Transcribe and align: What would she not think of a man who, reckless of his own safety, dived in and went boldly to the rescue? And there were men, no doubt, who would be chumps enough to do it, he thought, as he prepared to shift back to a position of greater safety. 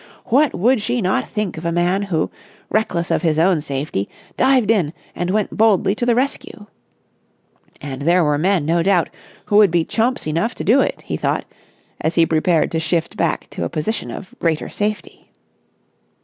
What 0.25 0.55
would 0.55 0.81
she 0.81 0.99
not 0.99 1.29
think 1.29 1.59
of 1.59 1.63
a 1.63 1.71
man 1.71 2.01
who, 2.01 2.31
reckless 2.71 3.11
of 3.11 3.21
his 3.21 3.37
own 3.37 3.61
safety, 3.61 4.09
dived 4.35 4.71
in 4.71 4.93
and 5.13 5.29
went 5.29 5.55
boldly 5.55 5.93
to 5.93 6.07
the 6.07 6.15
rescue? 6.15 6.65
And 7.81 8.01
there 8.01 8.23
were 8.23 8.39
men, 8.39 8.65
no 8.65 8.81
doubt, 8.81 9.09
who 9.45 9.57
would 9.57 9.69
be 9.69 9.85
chumps 9.85 10.25
enough 10.25 10.55
to 10.55 10.63
do 10.63 10.81
it, 10.81 11.03
he 11.05 11.17
thought, 11.17 11.45
as 11.99 12.15
he 12.15 12.25
prepared 12.25 12.71
to 12.71 12.79
shift 12.79 13.15
back 13.15 13.47
to 13.51 13.63
a 13.63 13.69
position 13.69 14.09
of 14.09 14.33
greater 14.39 14.69
safety. 14.69 15.29